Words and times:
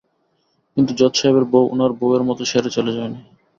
কিন্তু 0.77 0.91
জজ 0.99 1.13
সাহেবের 1.15 1.45
বউ 1.51 1.65
উনার 1.73 1.91
বউয়ের 1.99 2.23
মতো 2.29 2.43
ছেড়ে 2.45 2.69
চলে 2.75 2.91
যায়নি। 2.97 3.19